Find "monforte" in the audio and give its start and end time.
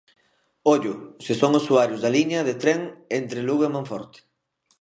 3.75-4.19